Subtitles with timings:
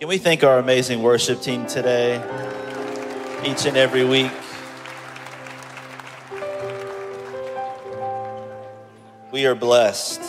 [0.00, 2.16] Can we thank our amazing worship team today,
[3.46, 4.32] each and every week?
[9.30, 10.20] We are blessed.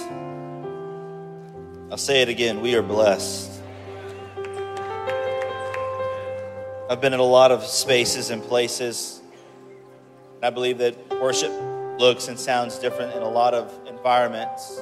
[1.90, 3.60] I'll say it again we are blessed.
[6.88, 9.20] I've been in a lot of spaces and places.
[10.36, 11.52] And I believe that worship
[12.00, 14.80] looks and sounds different in a lot of environments.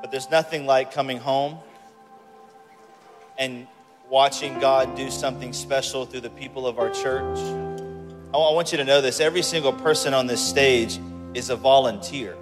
[0.00, 1.58] But there's nothing like coming home
[3.36, 3.66] and
[4.12, 7.38] watching God do something special through the people of our church.
[8.34, 11.00] I want you to know this every single person on this stage
[11.32, 12.36] is a volunteer.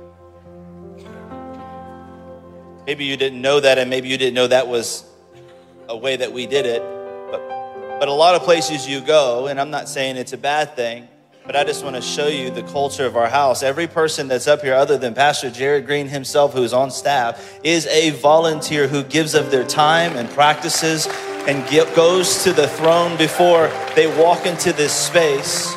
[2.88, 5.04] Maybe you didn't know that, and maybe you didn't know that was
[5.88, 6.82] a way that we did it.
[7.30, 7.38] But,
[8.00, 11.06] but a lot of places you go, and I'm not saying it's a bad thing,
[11.46, 13.62] but I just want to show you the culture of our house.
[13.62, 17.86] Every person that's up here, other than Pastor Jared Green himself, who's on staff, is
[17.86, 21.06] a volunteer who gives of their time and practices
[21.50, 25.74] and get, goes to the throne before they walk into this space.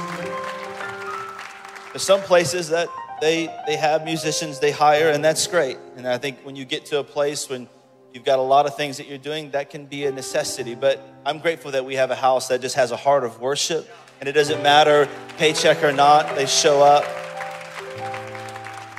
[1.91, 2.89] There's some places that
[3.21, 5.79] they, they have musicians they hire, and that's great.
[5.97, 7.67] And I think when you get to a place when
[8.13, 10.75] you've got a lot of things that you're doing, that can be a necessity.
[10.75, 13.89] But I'm grateful that we have a house that just has a heart of worship,
[14.19, 17.03] and it doesn't matter paycheck or not, they show up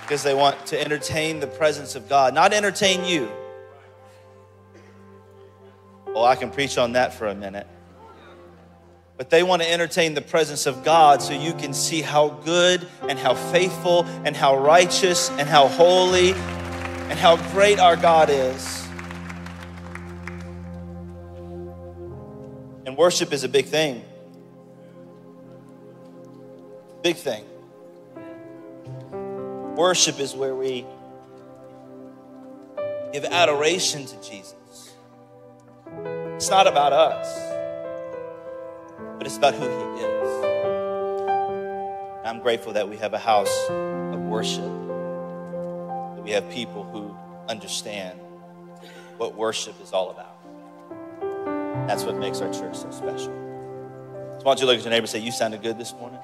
[0.01, 3.31] because they want to entertain the presence of God, not entertain you.
[6.15, 7.67] Well, I can preach on that for a minute
[9.17, 12.87] but they want to entertain the presence of God so you can see how good
[13.09, 18.89] and how faithful and how righteous and how holy and how great our God is.
[22.87, 24.05] And worship is a big thing.
[27.03, 27.45] Big thing.
[29.77, 30.85] Worship is where we
[33.13, 34.64] give adoration to Jesus.
[36.45, 37.55] It's not about us
[39.17, 40.45] but it's about who He is.
[42.23, 47.17] I'm grateful that we have a house of worship, that we have people who
[47.49, 48.21] understand
[49.17, 50.37] what worship is all about.
[51.89, 53.33] That's what makes our church so special.
[53.33, 56.21] So why don't you look at your neighbor and say, You sounded good this morning?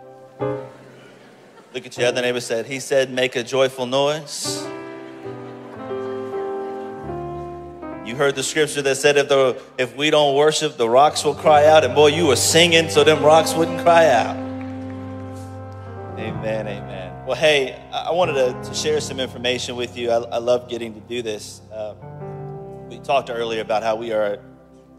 [1.72, 4.62] Look at your other neighbor say, He said, Make a joyful noise.
[8.10, 11.36] You heard the scripture that said if the if we don't worship, the rocks will
[11.36, 11.84] cry out.
[11.84, 14.36] And boy, you were singing so them rocks wouldn't cry out.
[16.18, 17.24] Amen, amen.
[17.24, 20.10] Well, hey, I wanted to, to share some information with you.
[20.10, 21.60] I, I love getting to do this.
[21.72, 21.94] Uh,
[22.88, 24.40] we talked earlier about how we are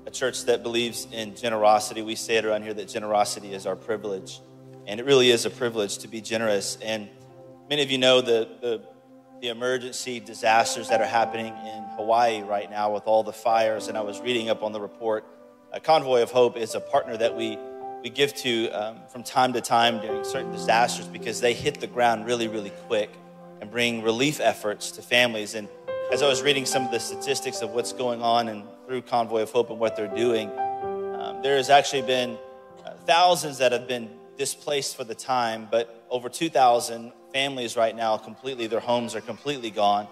[0.05, 2.01] a church that believes in generosity.
[2.01, 4.39] We say it around here that generosity is our privilege.
[4.88, 6.77] And it really is a privilege to be generous.
[6.81, 7.09] And
[7.69, 8.81] many of you know the, the
[9.41, 13.88] the emergency disasters that are happening in Hawaii right now with all the fires.
[13.88, 15.25] And I was reading up on the report.
[15.74, 17.57] A Convoy of Hope is a partner that we,
[18.03, 21.88] we give to um, from time to time during certain disasters because they hit the
[21.88, 23.09] ground really, really quick
[23.62, 25.56] and bring relief efforts to families.
[25.56, 25.68] And
[26.12, 29.41] as I was reading some of the statistics of what's going on and through Convoy
[29.41, 30.51] of Hope and what they're doing,
[31.19, 32.38] um, there has actually been
[32.85, 34.07] uh, thousands that have been
[34.38, 39.72] displaced for the time, but over 2,000 families right now completely, their homes are completely
[39.72, 40.08] gone.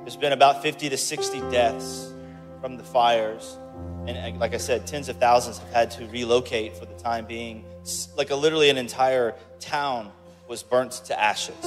[0.00, 2.12] There's been about 50 to 60 deaths
[2.60, 3.58] from the fires.
[4.06, 7.64] And like I said, tens of thousands have had to relocate for the time being.
[8.16, 10.10] Like a, literally an entire town
[10.48, 11.64] was burnt to ashes.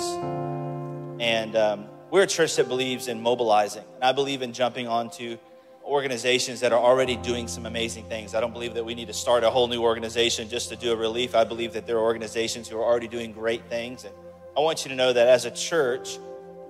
[1.20, 3.84] And um, we're a church that believes in mobilizing.
[3.96, 5.38] And I believe in jumping onto
[5.86, 8.34] organizations that are already doing some amazing things.
[8.34, 10.92] I don't believe that we need to start a whole new organization just to do
[10.92, 11.36] a relief.
[11.36, 14.04] I believe that there are organizations who are already doing great things.
[14.04, 14.14] And
[14.58, 16.18] I want you to know that as a church,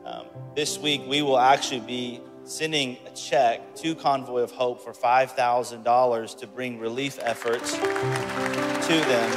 [0.05, 0.25] um,
[0.55, 6.37] this week we will actually be sending a check to Convoy of Hope for $5,000
[6.39, 9.31] to bring relief efforts to them.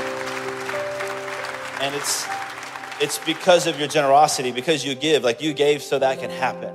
[1.82, 2.26] And it's,
[3.02, 6.74] it's because of your generosity, because you give, like you gave so that can happen.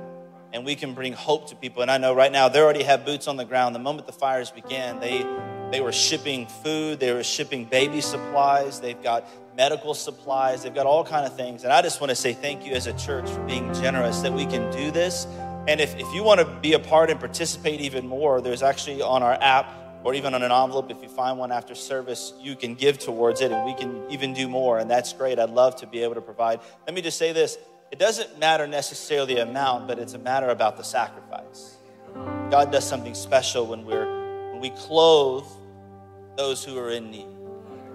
[0.52, 1.82] And we can bring hope to people.
[1.82, 3.74] And I know right now they already have boots on the ground.
[3.74, 5.24] The moment the fires began, they,
[5.74, 10.62] they were shipping food, they were shipping baby supplies, they've got medical supplies.
[10.62, 11.64] They've got all kind of things.
[11.64, 14.32] And I just want to say thank you as a church for being generous that
[14.32, 15.26] we can do this.
[15.66, 19.00] And if, if you want to be a part and participate even more, there's actually
[19.00, 19.66] on our app
[20.02, 23.40] or even on an envelope, if you find one after service, you can give towards
[23.40, 24.78] it and we can even do more.
[24.78, 25.38] And that's great.
[25.38, 26.60] I'd love to be able to provide.
[26.86, 27.56] Let me just say this
[27.90, 31.76] it doesn't matter necessarily the amount, but it's a matter about the sacrifice.
[32.50, 35.46] God does something special when we're when we clothe
[36.36, 37.28] those who are in need.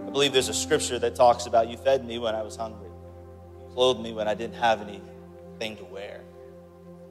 [0.07, 2.89] I believe there's a scripture that talks about you fed me when I was hungry,
[3.59, 6.21] you clothed me when I didn't have anything to wear.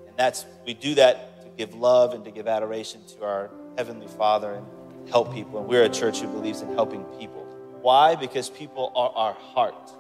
[0.06, 4.08] And that's, we do that to give love and to give adoration to our Heavenly
[4.08, 4.54] Father.
[4.54, 4.66] And
[5.10, 5.60] help people.
[5.60, 7.44] And we're a church who believes in helping people.
[7.80, 8.14] Why?
[8.14, 9.90] Because people are our heart.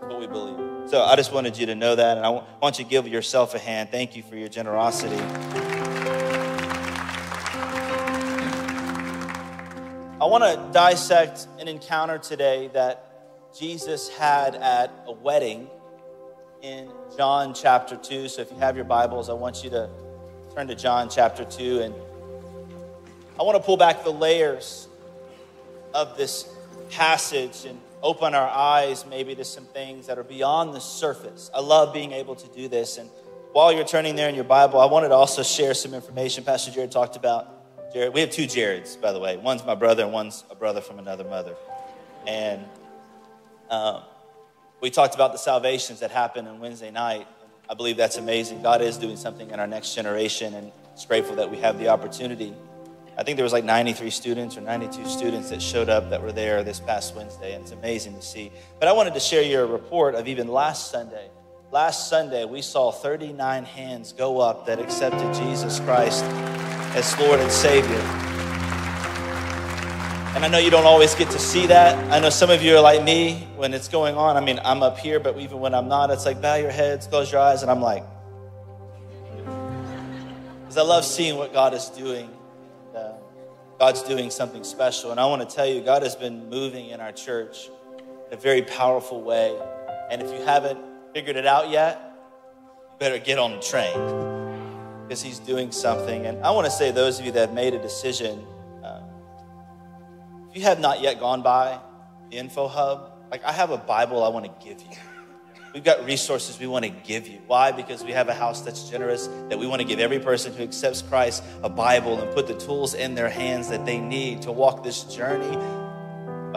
[0.00, 0.88] What we believe.
[0.88, 3.54] So I just wanted you to know that, and I want you to give yourself
[3.54, 3.90] a hand.
[3.90, 5.69] Thank you for your generosity.
[10.20, 15.66] I want to dissect an encounter today that Jesus had at a wedding
[16.60, 18.28] in John chapter 2.
[18.28, 19.88] So if you have your Bibles, I want you to
[20.54, 21.80] turn to John chapter 2.
[21.80, 21.94] And
[23.38, 24.88] I want to pull back the layers
[25.94, 26.46] of this
[26.90, 31.50] passage and open our eyes maybe to some things that are beyond the surface.
[31.54, 32.98] I love being able to do this.
[32.98, 33.08] And
[33.52, 36.44] while you're turning there in your Bible, I wanted to also share some information.
[36.44, 37.59] Pastor Jared talked about
[37.92, 38.14] Jared.
[38.14, 39.36] We have two Jareds, by the way.
[39.36, 41.56] One's my brother, and one's a brother from another mother.
[42.24, 42.64] And
[43.68, 44.02] um,
[44.80, 47.26] we talked about the salvations that happened on Wednesday night.
[47.68, 48.62] I believe that's amazing.
[48.62, 51.88] God is doing something in our next generation, and it's grateful that we have the
[51.88, 52.54] opportunity.
[53.18, 56.32] I think there was like 93 students or 92 students that showed up that were
[56.32, 58.52] there this past Wednesday, and it's amazing to see.
[58.78, 61.28] But I wanted to share you a report of even last Sunday.
[61.72, 66.24] Last Sunday, we saw 39 hands go up that accepted Jesus Christ
[66.94, 68.00] as Lord and Savior.
[70.34, 72.12] And I know you don't always get to see that.
[72.12, 74.36] I know some of you are like me when it's going on.
[74.36, 77.06] I mean, I'm up here, but even when I'm not, it's like bow your heads,
[77.06, 78.04] close your eyes, and I'm like,
[80.62, 82.30] because I love seeing what God is doing.
[82.96, 83.12] Uh,
[83.78, 85.10] God's doing something special.
[85.10, 87.68] And I want to tell you, God has been moving in our church
[88.28, 89.56] in a very powerful way.
[90.10, 90.78] And if you haven't
[91.12, 92.00] figured it out yet,
[92.92, 94.39] you better get on the train
[95.10, 96.24] because He's doing something.
[96.24, 98.46] And I want to say, those of you that have made a decision,
[98.84, 99.02] um,
[100.48, 101.80] if you have not yet gone by
[102.30, 104.96] the Info Hub, like I have a Bible I want to give you.
[105.74, 107.40] We've got resources we want to give you.
[107.48, 107.72] Why?
[107.72, 110.62] Because we have a house that's generous, that we want to give every person who
[110.62, 114.52] accepts Christ a Bible and put the tools in their hands that they need to
[114.52, 115.56] walk this journey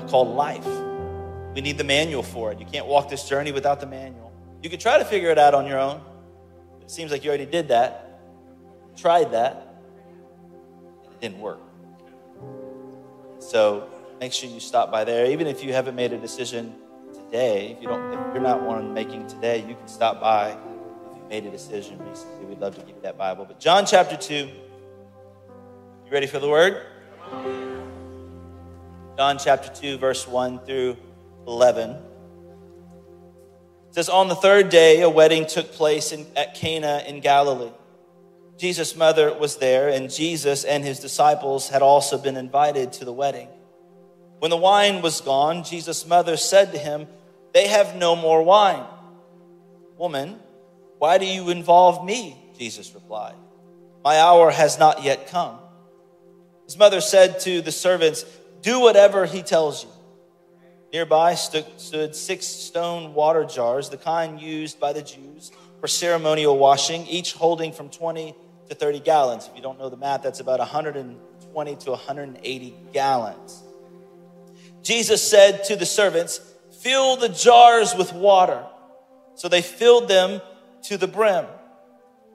[0.10, 0.68] called life.
[1.56, 2.60] We need the manual for it.
[2.60, 4.32] You can't walk this journey without the manual.
[4.62, 6.02] You could try to figure it out on your own.
[6.82, 8.03] It seems like you already did that,
[8.96, 9.76] tried that,
[11.04, 11.60] it didn't work.
[13.40, 15.26] So make sure you stop by there.
[15.28, 16.76] Even if you haven't made a decision
[17.14, 20.52] today, if you don't, if you're not one making today, you can stop by.
[20.52, 23.46] If you made a decision recently, we'd love to give you that Bible.
[23.46, 24.50] But John chapter two.
[26.06, 26.86] You ready for the word?
[29.18, 30.98] John chapter 2, verse 1 through
[31.48, 31.92] 11.
[31.92, 32.00] It
[33.92, 37.72] says, On the third day, a wedding took place in, at Cana in Galilee.
[38.64, 43.12] Jesus' mother was there, and Jesus and his disciples had also been invited to the
[43.12, 43.50] wedding.
[44.40, 47.08] When the wine was gone, Jesus' mother said to him,
[47.54, 48.86] They have no more wine.
[49.98, 50.40] Woman,
[50.98, 52.38] why do you involve me?
[52.58, 53.36] Jesus replied,
[54.02, 55.60] My hour has not yet come.
[56.64, 58.24] His mother said to the servants,
[58.62, 59.90] Do whatever he tells you.
[60.94, 65.52] Nearby stood, six stone water jars, the kind used by the Jews
[65.82, 68.34] for ceremonial washing, each holding from 20
[68.70, 69.48] to 30 gallons.
[69.48, 73.64] If you don't know the math, that's about 120 to 180 gallons.
[74.82, 76.40] Jesus said to the servants,
[76.82, 78.66] Fill the jars with water.
[79.36, 80.42] So they filled them
[80.84, 81.46] to the brim.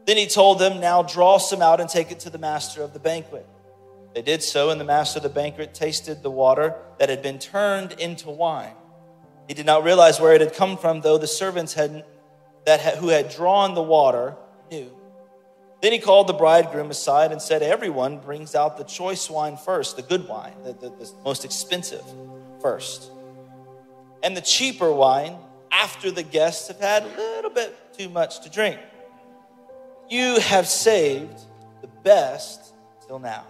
[0.06, 2.94] Then he told them, Now draw some out and take it to the master of
[2.94, 3.46] the banquet.
[4.14, 7.38] They did so, and the master of the banquet tasted the water that had been
[7.38, 8.72] turned into wine.
[9.46, 12.04] He did not realize where it had come from, though the servants had,
[12.64, 14.34] that who had drawn the water
[14.70, 14.90] knew.
[15.80, 19.96] Then he called the bridegroom aside and said, Everyone brings out the choice wine first,
[19.96, 22.04] the good wine, the, the, the most expensive
[22.60, 23.10] first.
[24.22, 25.36] And the cheaper wine
[25.70, 28.78] after the guests have had a little bit too much to drink.
[30.10, 31.38] You have saved
[31.80, 32.74] the best
[33.06, 33.44] till now.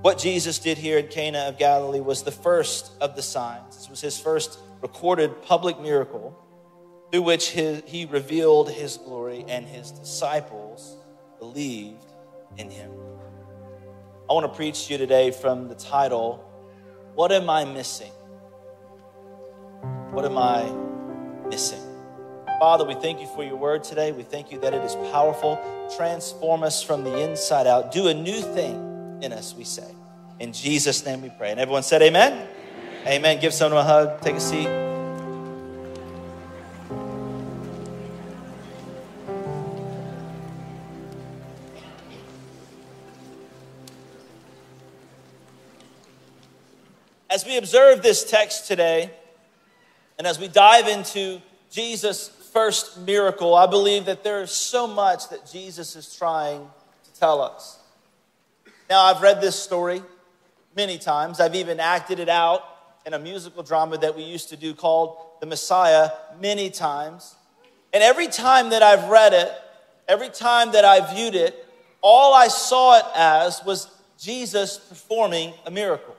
[0.00, 3.76] What Jesus did here at Cana of Galilee was the first of the signs.
[3.76, 6.36] This was his first recorded public miracle
[7.10, 10.96] through which his, he revealed his glory and his disciples
[11.42, 12.06] believed
[12.56, 12.92] in him.
[14.30, 16.36] I want to preach to you today from the title,
[17.16, 18.12] What Am I Missing?
[20.12, 20.70] What am I
[21.48, 21.82] missing?
[22.60, 24.12] Father, we thank you for your word today.
[24.12, 25.58] We thank you that it is powerful.
[25.96, 27.90] Transform us from the inside out.
[27.90, 29.90] Do a new thing in us, we say.
[30.38, 31.50] In Jesus' name we pray.
[31.50, 32.34] And everyone said, Amen.
[32.34, 33.08] Amen.
[33.08, 33.40] amen.
[33.40, 34.20] Give someone a hug.
[34.20, 34.81] Take a seat.
[47.32, 49.10] As we observe this text today,
[50.18, 55.30] and as we dive into Jesus' first miracle, I believe that there is so much
[55.30, 56.68] that Jesus is trying
[57.04, 57.78] to tell us.
[58.90, 60.02] Now, I've read this story
[60.76, 61.40] many times.
[61.40, 62.64] I've even acted it out
[63.06, 67.34] in a musical drama that we used to do called The Messiah many times.
[67.94, 69.50] And every time that I've read it,
[70.06, 71.66] every time that I viewed it,
[72.02, 76.11] all I saw it as was Jesus performing a miracle,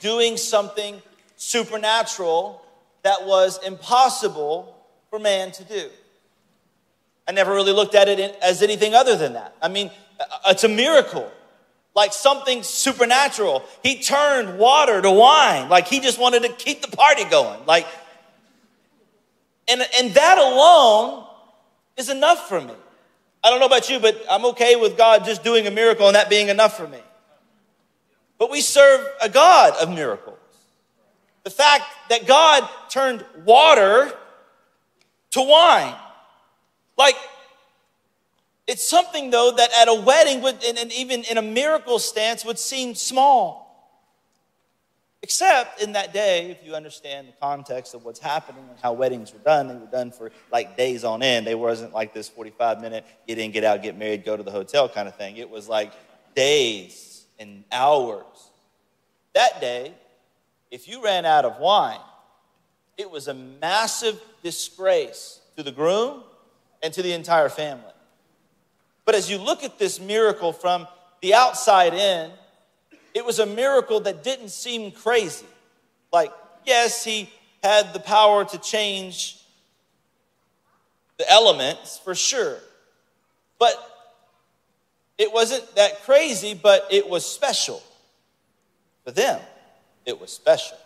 [0.00, 1.00] doing something
[1.36, 2.64] supernatural
[3.02, 4.76] that was impossible
[5.10, 5.88] for man to do.
[7.26, 9.54] I never really looked at it as anything other than that.
[9.60, 9.90] I mean,
[10.46, 11.30] it's a miracle,
[11.94, 13.64] like something supernatural.
[13.82, 17.64] He turned water to wine, like he just wanted to keep the party going.
[17.66, 17.86] Like,
[19.68, 21.26] and, and that alone
[21.96, 22.74] is enough for me.
[23.44, 26.16] I don't know about you, but I'm okay with God just doing a miracle and
[26.16, 26.98] that being enough for me.
[28.38, 30.38] But we serve a God of miracles.
[31.44, 34.12] The fact that God turned water
[35.30, 35.94] to wine.
[36.96, 37.16] Like,
[38.66, 42.44] it's something though that at a wedding would, and, and even in a miracle stance
[42.44, 43.66] would seem small.
[45.22, 49.32] Except in that day, if you understand the context of what's happening and how weddings
[49.32, 51.44] were done, they were done for like days on end.
[51.44, 54.52] They wasn't like this 45 minute get in, get out, get married, go to the
[54.52, 55.36] hotel kind of thing.
[55.36, 55.92] It was like
[56.36, 58.24] days and hours.
[59.34, 59.92] That day,
[60.70, 62.00] if you ran out of wine,
[62.96, 66.22] it was a massive disgrace to the groom
[66.82, 67.84] and to the entire family.
[69.04, 70.86] But as you look at this miracle from
[71.22, 72.30] the outside in,
[73.14, 75.46] it was a miracle that didn't seem crazy.
[76.12, 76.32] Like,
[76.66, 77.30] yes, he
[77.62, 79.40] had the power to change
[81.16, 82.58] the elements for sure.
[83.58, 83.74] But
[85.18, 87.82] it wasn't that crazy, but it was special.
[89.04, 89.40] For them,
[90.06, 90.78] it was special.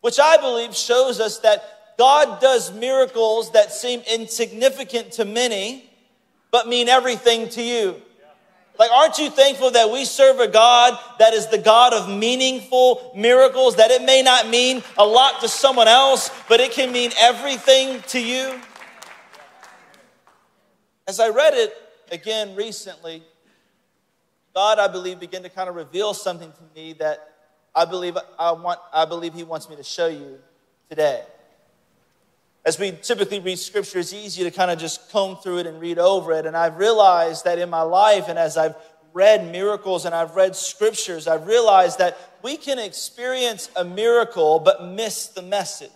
[0.00, 1.62] Which I believe shows us that
[1.98, 5.88] God does miracles that seem insignificant to many,
[6.50, 8.00] but mean everything to you.
[8.78, 13.12] Like, aren't you thankful that we serve a God that is the God of meaningful
[13.14, 13.76] miracles?
[13.76, 18.00] That it may not mean a lot to someone else, but it can mean everything
[18.08, 18.58] to you?
[21.06, 21.74] As I read it
[22.12, 23.22] again recently,
[24.54, 27.30] God, I believe, began to kind of reveal something to me that
[27.74, 30.38] I believe, I, want, I believe He wants me to show you
[30.90, 31.22] today.
[32.64, 35.80] As we typically read scripture, it's easy to kind of just comb through it and
[35.80, 36.46] read over it.
[36.46, 38.76] And I've realized that in my life, and as I've
[39.14, 44.84] read miracles and I've read scriptures, I've realized that we can experience a miracle but
[44.84, 45.90] miss the message.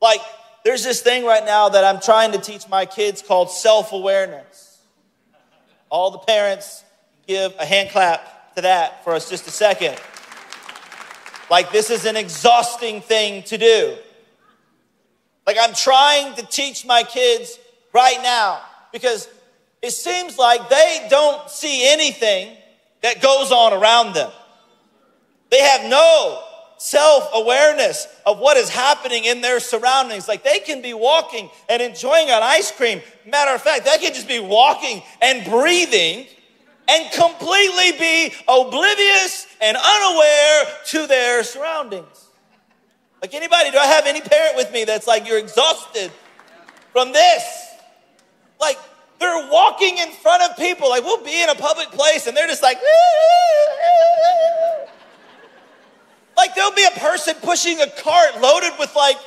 [0.00, 0.20] Like,
[0.64, 4.78] there's this thing right now that I'm trying to teach my kids called self awareness.
[5.88, 6.84] All the parents
[7.26, 9.98] give a hand clap to that for us just a second.
[11.50, 13.96] Like, this is an exhausting thing to do.
[15.46, 17.58] Like, I'm trying to teach my kids
[17.92, 18.60] right now
[18.92, 19.28] because
[19.82, 22.56] it seems like they don't see anything
[23.02, 24.30] that goes on around them.
[25.50, 26.44] They have no
[26.80, 30.26] self awareness of what is happening in their surroundings.
[30.26, 33.02] Like they can be walking and enjoying an ice cream.
[33.26, 36.26] Matter of fact, they can just be walking and breathing
[36.88, 42.28] and completely be oblivious and unaware to their surroundings.
[43.20, 46.10] Like anybody, do I have any parent with me that's like, you're exhausted
[46.92, 47.44] from this?
[48.58, 48.78] Like,
[49.18, 50.88] they're walking in front of people.
[50.88, 52.78] Like, we'll be in a public place and they're just like,
[56.40, 59.18] like there'll be a person pushing a cart loaded with like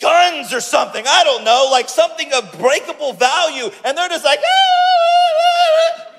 [0.00, 1.04] guns or something.
[1.06, 3.68] I don't know, like something of breakable value.
[3.84, 5.44] And they're just like, ah, ah,
[5.76, 6.12] ah.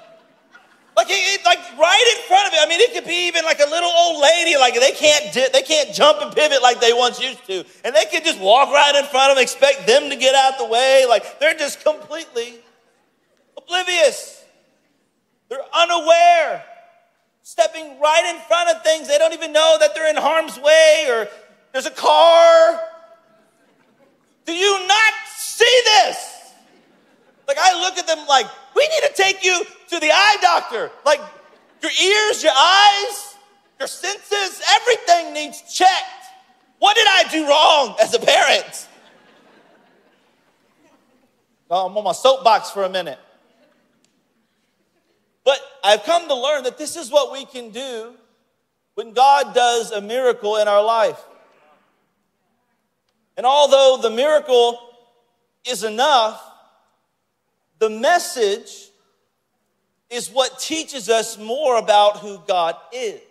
[0.97, 2.59] like, it, like right in front of it.
[2.61, 4.55] I mean, it could be even like a little old lady.
[4.57, 7.95] Like they can't di- they can't jump and pivot like they once used to, and
[7.95, 10.67] they can just walk right in front of them, expect them to get out the
[10.67, 11.05] way.
[11.09, 12.59] Like they're just completely
[13.57, 14.43] oblivious.
[15.49, 16.63] They're unaware,
[17.75, 19.07] stepping right in front of things.
[19.07, 21.27] They don't even know that they're in harm's way or
[21.71, 22.79] there's a car.
[24.45, 26.53] Do you not see this?
[27.47, 30.91] Like I look at them like, we need to take you to the eye doctor.
[31.05, 31.19] Like
[31.81, 33.35] your ears, your eyes,
[33.79, 35.91] your senses, everything needs checked.
[36.79, 38.87] What did I do wrong as a parent?
[41.69, 43.19] Oh, I'm on my soapbox for a minute.
[45.45, 48.13] But I've come to learn that this is what we can do
[48.95, 51.23] when God does a miracle in our life.
[53.37, 54.79] And although the miracle
[55.67, 56.41] is enough,
[57.79, 58.89] the message
[60.09, 63.21] is what teaches us more about who God is.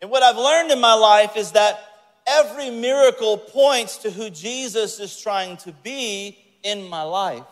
[0.00, 1.80] And what I've learned in my life is that
[2.26, 7.44] every miracle points to who Jesus is trying to be in my life.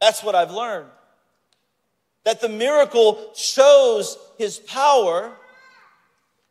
[0.00, 0.88] That's what I've learned.
[2.24, 5.32] That the miracle shows his power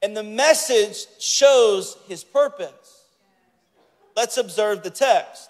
[0.02, 3.06] and the message shows his purpose.
[4.16, 5.50] Let's observe the text.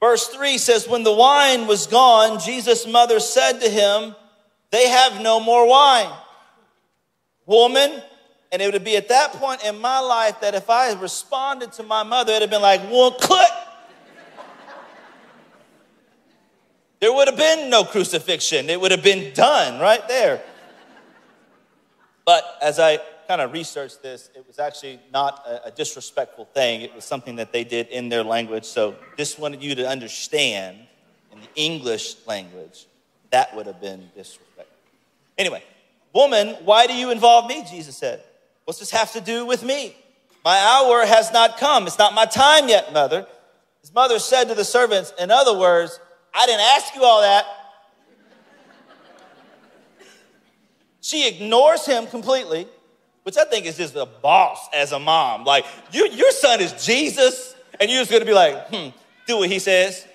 [0.00, 4.14] Verse 3 says, When the wine was gone, Jesus' mother said to him,
[4.70, 6.12] They have no more wine.
[7.46, 8.02] Woman,
[8.52, 11.72] and it would be at that point in my life that if I had responded
[11.72, 13.48] to my mother, it'd have been like, Well, click.
[17.04, 18.70] There would have been no crucifixion.
[18.70, 20.40] It would have been done right there.
[22.24, 26.80] But as I kind of researched this, it was actually not a, disrespectful thing.
[26.80, 28.64] It was something that they did in their language.
[28.64, 30.78] So just wanted you to understand
[31.30, 32.86] in the English language,
[33.28, 34.64] that would have been disrespectful.
[35.36, 35.62] Anyway,
[36.14, 37.66] woman, why do you involve me?
[37.70, 38.22] Jesus said.
[38.64, 39.94] What's this have to do with me?
[40.42, 41.86] My hour has not come.
[41.86, 43.26] It's not my time yet, mother.
[43.82, 46.00] His mother said to the servants, in other words,
[46.34, 47.46] I didn't ask you all that.
[51.00, 52.66] She ignores him completely,
[53.22, 55.44] which I think is just a boss as a mom.
[55.44, 58.88] Like, you, your son is Jesus, and you're just gonna be like, hmm,
[59.26, 60.06] do what he says.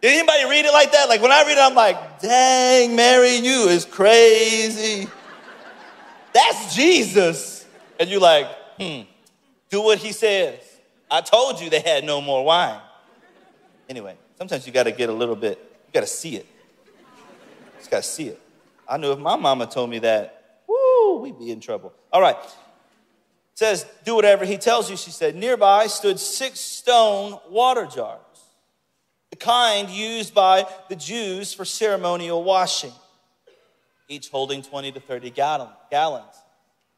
[0.00, 1.08] Did anybody read it like that?
[1.10, 5.06] Like when I read it, I'm like, dang, Mary, you is crazy.
[6.32, 7.66] That's Jesus.
[7.98, 8.46] And you're like,
[8.78, 9.02] hmm,
[9.68, 10.58] do what he says.
[11.10, 12.80] I told you they had no more wine.
[13.90, 16.46] Anyway, sometimes you gotta get a little bit, you gotta see it.
[16.86, 18.40] You just gotta see it.
[18.88, 21.92] I knew if my mama told me that, woo, we'd be in trouble.
[22.12, 22.36] All right.
[22.36, 25.34] It says, do whatever he tells you, she said.
[25.34, 28.20] Nearby stood six stone water jars,
[29.30, 32.92] the kind used by the Jews for ceremonial washing,
[34.08, 36.36] each holding 20 to 30 gallons.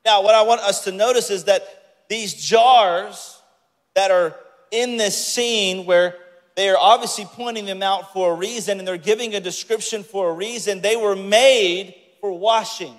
[0.05, 3.41] Now, what I want us to notice is that these jars
[3.95, 4.37] that are
[4.71, 6.17] in this scene where
[6.55, 10.31] they are obviously pointing them out for a reason and they're giving a description for
[10.31, 10.81] a reason.
[10.81, 12.95] They were made for washing.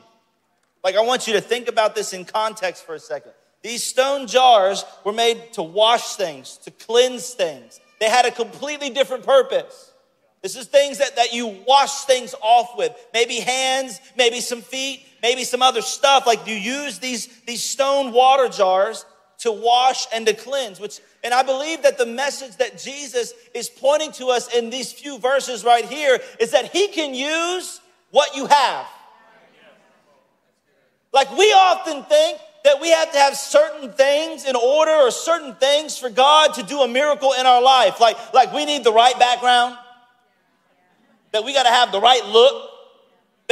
[0.84, 3.32] Like, I want you to think about this in context for a second.
[3.62, 7.80] These stone jars were made to wash things, to cleanse things.
[8.00, 9.92] They had a completely different purpose.
[10.42, 12.92] This is things that, that you wash things off with.
[13.14, 16.28] Maybe hands, maybe some feet, maybe some other stuff.
[16.28, 19.06] Like you use these, these stone water jars
[19.44, 23.68] to wash and to cleanse, which, and I believe that the message that Jesus is
[23.68, 28.38] pointing to us in these few verses right here is that he can use what
[28.38, 28.88] you have.
[31.12, 35.56] Like we often think that we have to have certain things in order or certain
[35.56, 38.00] things for God to do a miracle in our life.
[38.00, 39.78] Like, like we need the right background,
[41.34, 42.70] that we got to have the right look,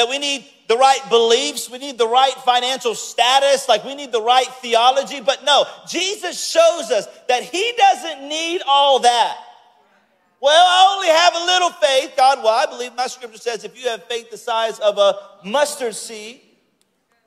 [0.01, 4.11] that we need the right beliefs, we need the right financial status, like we need
[4.11, 5.21] the right theology.
[5.21, 9.37] But no, Jesus shows us that He doesn't need all that.
[10.41, 12.13] Well, I only have a little faith.
[12.17, 15.19] God, well, I believe my scripture says if you have faith the size of a
[15.47, 16.41] mustard seed,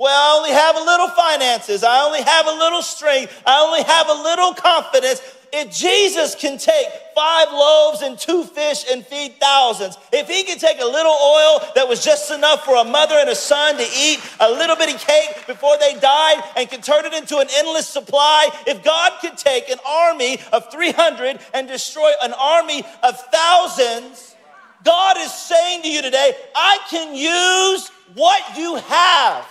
[0.00, 1.84] well, I only have a little finances.
[1.84, 3.40] I only have a little strength.
[3.46, 5.22] I only have a little confidence.
[5.56, 10.58] If Jesus can take five loaves and two fish and feed thousands, if he can
[10.58, 13.84] take a little oil that was just enough for a mother and a son to
[13.84, 17.88] eat a little bitty cake before they died and can turn it into an endless
[17.88, 24.34] supply, if God could take an army of 300 and destroy an army of thousands,
[24.82, 29.46] God is saying to you today, I can use what you have.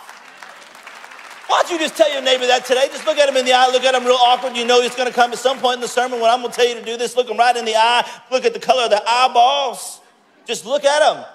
[1.48, 2.88] Why don't you just tell your neighbor that today?
[2.88, 4.56] Just look at him in the eye, look at him real awkward.
[4.56, 6.52] You know he's going to come at some point in the sermon when I'm going
[6.52, 7.16] to tell you to do this.
[7.16, 8.10] Look him right in the eye.
[8.32, 10.00] Look at the color of the eyeballs.
[10.46, 11.26] Just look at him.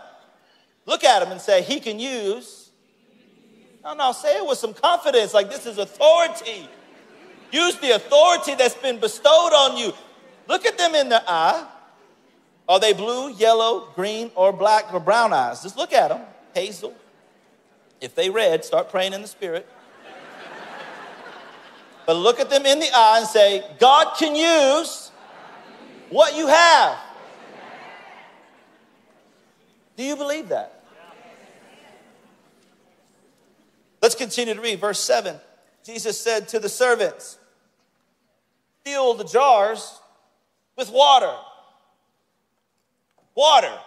[0.87, 2.71] Look at him and say, He can use.
[3.85, 6.69] No, no, say it with some confidence, like this is authority.
[7.51, 9.93] Use the authority that's been bestowed on you.
[10.47, 11.67] Look at them in the eye.
[12.69, 15.63] Are they blue, yellow, green, or black or brown eyes?
[15.63, 16.21] Just look at them.
[16.55, 16.95] Hazel.
[18.01, 19.67] If they red, start praying in the spirit.
[22.09, 25.11] But look at them in the eye and say, God can use
[26.09, 26.97] what you have.
[29.95, 30.85] Do you believe that?
[34.01, 35.37] Let's continue to read verse 7.
[35.85, 37.37] Jesus said to the servants,
[38.87, 40.01] Fill the jars
[40.79, 41.37] with water.
[43.35, 43.79] Water.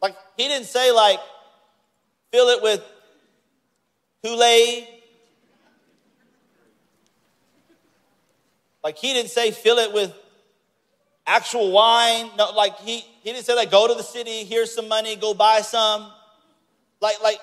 [0.00, 1.18] Like, he didn't say, like,
[2.30, 2.84] fill it with
[4.22, 4.86] Kool Aid
[8.82, 10.12] Like he didn't say fill it with
[11.26, 12.30] actual wine.
[12.36, 15.34] No, like he, he didn't say like go to the city, here's some money, go
[15.34, 16.10] buy some.
[17.00, 17.38] Like, like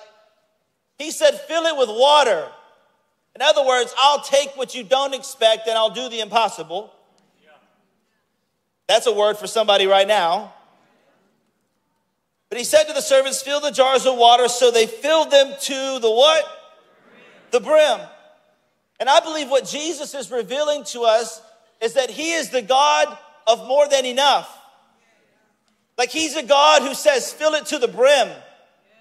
[0.98, 2.48] he said fill it with water.
[3.34, 6.92] In other words, I'll take what you don't expect and I'll do the impossible.
[8.88, 10.52] That's a word for somebody right now.
[12.48, 14.48] But he said to the servants, Fill the jars with water.
[14.48, 16.44] So they filled them to the what?
[17.52, 18.00] The brim.
[19.00, 21.42] And I believe what Jesus is revealing to us
[21.80, 24.56] is that he is the God of more than enough.
[25.98, 28.28] Like he's a God who says, Fill it to the brim.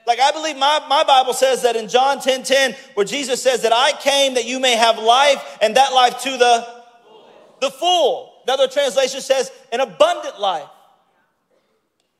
[0.07, 3.61] Like I believe my, my Bible says that in John 10 10, where Jesus says
[3.61, 6.67] that I came that you may have life and that life to the,
[7.61, 8.33] the full.
[8.47, 10.67] Another translation says an abundant life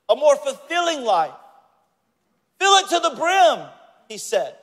[0.10, 1.32] a more fulfilling life.
[2.60, 3.68] Fill it to the brim,
[4.10, 4.56] he said.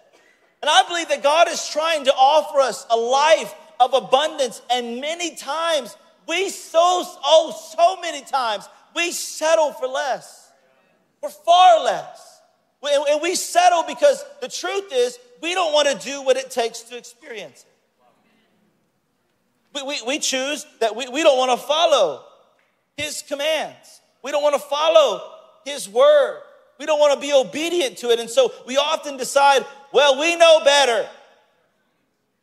[0.63, 4.63] And I believe that God is trying to offer us a life of abundance.
[4.71, 10.51] And many times, we so, oh, so many times, we settle for less,
[11.21, 12.41] for far less.
[12.83, 16.81] And we settle because the truth is, we don't want to do what it takes
[16.83, 17.73] to experience it.
[19.75, 22.25] We, we, we choose that we, we don't want to follow
[22.97, 24.01] his commands.
[24.23, 25.33] We don't want to follow
[25.65, 26.41] his word.
[26.79, 28.21] We don't want to be obedient to it.
[28.21, 29.65] And so we often decide,
[29.97, 31.09] well, we know better.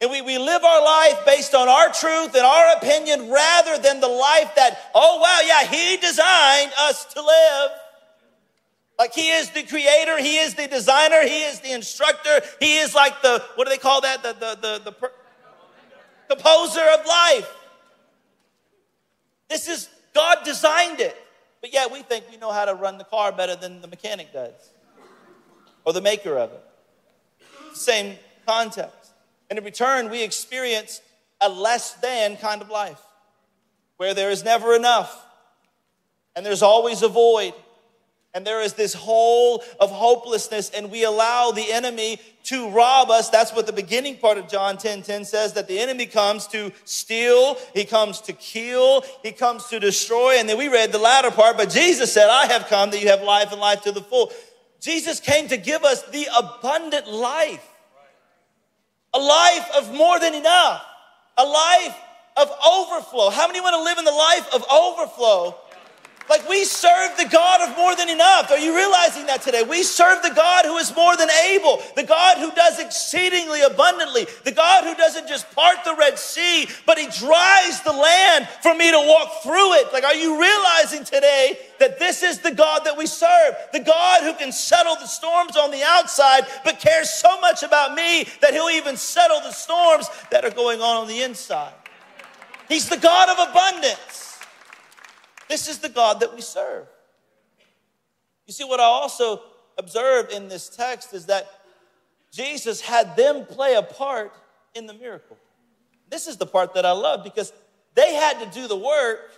[0.01, 3.99] And we, we live our life based on our truth and our opinion rather than
[3.99, 7.69] the life that, oh, wow, yeah, he designed us to live.
[8.97, 12.95] Like he is the creator, he is the designer, he is the instructor, he is
[12.95, 14.23] like the, what do they call that?
[14.23, 15.11] The, the, the, the per-
[16.29, 17.53] composer of life.
[19.47, 21.15] This is, God designed it.
[21.61, 24.33] But yeah, we think we know how to run the car better than the mechanic
[24.33, 24.71] does
[25.85, 26.63] or the maker of it.
[27.73, 29.11] Same context.
[29.49, 31.01] And in return, we experience
[31.41, 33.01] a less than kind of life
[33.97, 35.25] where there is never enough
[36.35, 37.53] and there's always a void
[38.35, 43.29] and there is this hole of hopelessness, and we allow the enemy to rob us.
[43.29, 46.71] That's what the beginning part of John 10 10 says that the enemy comes to
[46.83, 50.39] steal, he comes to kill, he comes to destroy.
[50.39, 53.09] And then we read the latter part, but Jesus said, I have come that you
[53.09, 54.31] have life and life to the full.
[54.83, 57.65] Jesus came to give us the abundant life,
[59.13, 60.83] a life of more than enough,
[61.37, 61.97] a life
[62.35, 63.29] of overflow.
[63.29, 65.55] How many want to live in the life of overflow?
[66.29, 68.49] Like we serve the God of more than enough.
[68.49, 69.63] Are you realizing that today?
[69.63, 74.27] We serve the God who is more than able, the God who does exceedingly abundantly,
[74.45, 78.73] the God who doesn't just part the Red Sea, but He dries the land for
[78.73, 79.91] me to walk through it.
[79.91, 83.55] Like, are you realizing today that this is the God that we serve?
[83.73, 87.95] The God who can settle the storms on the outside, but cares so much about
[87.95, 91.73] me that He'll even settle the storms that are going on on the inside.
[92.69, 94.22] He's the God of abundance.
[95.49, 96.87] This is the God that we serve.
[98.45, 99.41] You see, what I also
[99.77, 101.47] observe in this text is that
[102.31, 104.33] Jesus had them play a part
[104.73, 105.37] in the miracle.
[106.09, 107.53] This is the part that I love because
[107.95, 109.31] they had to do the work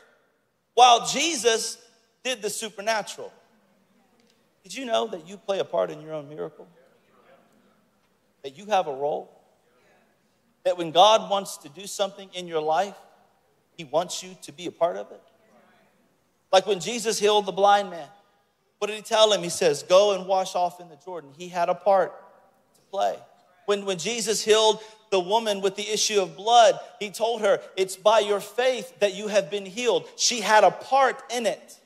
[0.74, 1.78] while Jesus
[2.24, 3.32] did the supernatural.
[4.64, 6.68] Did you know that you play a part in your own miracle?
[8.44, 9.32] That you have a role?
[10.64, 12.96] That when God wants to do something in your life,
[13.78, 15.22] He wants you to be a part of it?
[16.56, 18.08] Like when Jesus healed the blind man,
[18.78, 19.44] what did he tell him?
[19.44, 21.32] He says, Go and wash off in the Jordan.
[21.38, 22.14] He had a part
[22.76, 23.18] to play.
[23.66, 24.80] When, when Jesus healed
[25.12, 29.16] the woman with the issue of blood, he told her, It's by your faith that
[29.16, 30.08] you have been healed.
[30.16, 31.78] She had a part in it.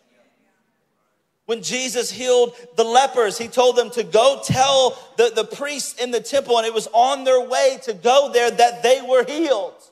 [1.48, 6.12] When Jesus healed the lepers, he told them to go tell the, the priests in
[6.12, 9.89] the temple, and it was on their way to go there that they were healed.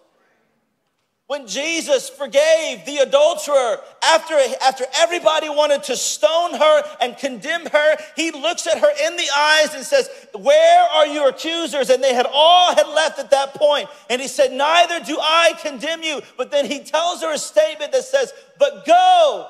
[1.28, 7.98] When Jesus forgave the adulterer after, after everybody wanted to stone her and condemn her,
[8.16, 11.90] he looks at her in the eyes and says, Where are your accusers?
[11.90, 13.90] And they had all had left at that point.
[14.10, 16.22] And he said, Neither do I condemn you.
[16.38, 19.50] But then he tells her a statement that says, But go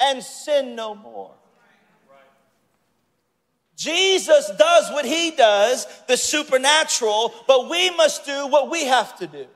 [0.00, 1.32] and sin no more.
[3.76, 9.26] Jesus does what he does, the supernatural, but we must do what we have to
[9.26, 9.46] do.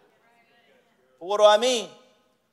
[1.19, 1.89] What do I mean?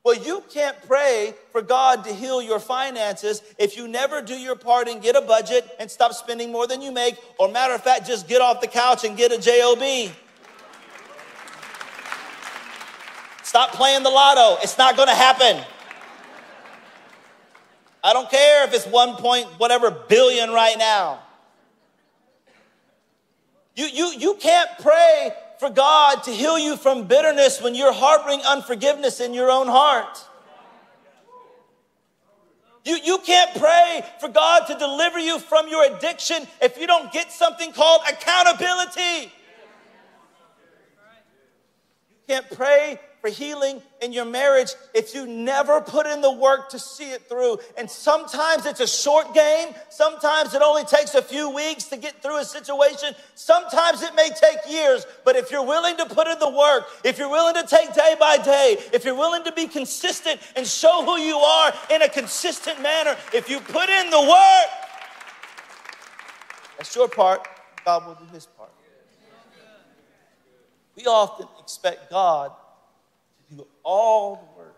[0.06, 4.54] Well, you can't pray for God to heal your finances if you never do your
[4.54, 7.82] part and get a budget and stop spending more than you make, or matter of
[7.82, 10.12] fact, just get off the couch and get a JOB.
[13.42, 14.62] Stop playing the lotto.
[14.62, 15.64] It's not going to happen.
[18.04, 21.20] I don't care if it's one point whatever billion right now.
[23.74, 28.40] You, you, you can't pray for God to heal you from bitterness when you're harboring
[28.42, 30.24] unforgiveness in your own heart.
[32.84, 37.12] You, you can't pray for God to deliver you from your addiction if you don't
[37.12, 39.32] get something called accountability.
[42.10, 46.68] You can't pray for healing in your marriage if you never put in the work
[46.68, 47.58] to see it through.
[47.76, 49.74] And sometimes it's a short game.
[49.88, 53.14] Sometimes it only takes a few weeks to get through a situation.
[53.34, 55.06] Sometimes it may take years.
[55.24, 58.14] But if you're willing to put in the work, if you're willing to take day
[58.20, 62.08] by day, if you're willing to be consistent and show who you are in a
[62.08, 64.70] consistent manner, if you put in the work,
[66.76, 67.48] that's your part.
[67.84, 68.70] God will do his part.
[70.94, 72.52] We often expect God
[73.86, 74.76] all the work.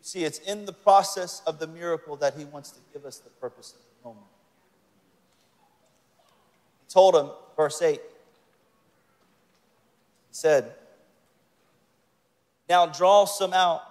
[0.00, 3.18] You see, it's in the process of the miracle that He wants to give us
[3.18, 4.26] the purpose of the moment.
[6.86, 8.00] He told him, verse 8, He
[10.30, 10.72] said,
[12.68, 13.82] Now draw some out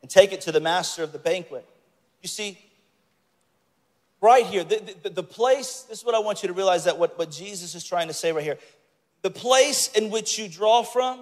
[0.00, 1.66] and take it to the master of the banquet.
[2.22, 2.58] You see,
[4.22, 6.98] right here, the, the, the, place, this is what I want you to realize that
[6.98, 8.58] what, what Jesus is trying to say right here.
[9.24, 11.18] The place in which you draw from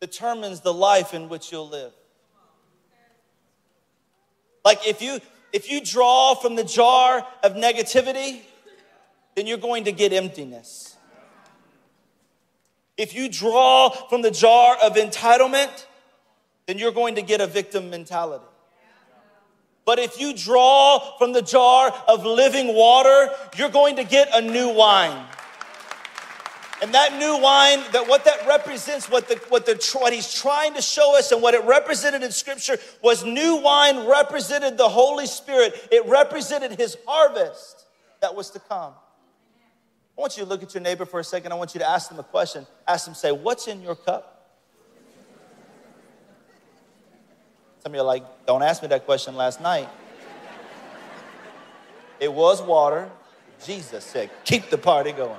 [0.00, 1.92] determines the life in which you'll live.
[4.64, 5.20] Like if you
[5.52, 8.40] if you draw from the jar of negativity,
[9.36, 10.96] then you're going to get emptiness.
[12.96, 15.86] If you draw from the jar of entitlement,
[16.66, 18.44] then you're going to get a victim mentality.
[19.84, 24.40] But if you draw from the jar of living water, you're going to get a
[24.40, 25.24] new wine.
[26.82, 30.74] And that new wine, that what that represents, what the what the what he's trying
[30.74, 35.26] to show us, and what it represented in Scripture was new wine represented the Holy
[35.26, 35.88] Spirit.
[35.90, 37.86] It represented His harvest
[38.20, 38.92] that was to come.
[40.16, 41.52] I want you to look at your neighbor for a second.
[41.52, 42.66] I want you to ask them a question.
[42.86, 44.34] Ask them, say, "What's in your cup?"
[47.84, 49.90] Some of you are like, don't ask me that question last night.
[52.18, 53.10] It was water.
[53.62, 55.38] Jesus said, keep the party going.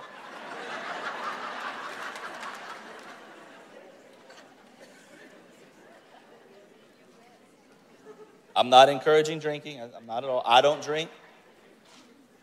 [8.56, 9.82] I'm not encouraging drinking.
[9.82, 10.44] I'm not at all.
[10.46, 11.10] I don't drink.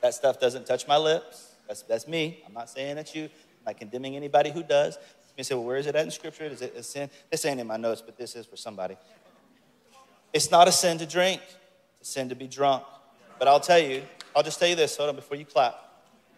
[0.02, 1.54] That stuff doesn't touch my lips.
[1.66, 2.42] That's, that's me.
[2.46, 3.24] I'm not saying that you.
[3.24, 4.98] I'm not condemning anybody who does.
[5.38, 6.44] You say, well, where is it at in Scripture?
[6.44, 7.08] Is it a sin?
[7.30, 8.96] This ain't in my notes, but this is for somebody.
[10.32, 11.40] It's not a sin to drink,
[12.00, 12.84] it's a sin to be drunk.
[13.38, 14.02] But I'll tell you,
[14.36, 15.74] I'll just tell you this, hold on, before you clap.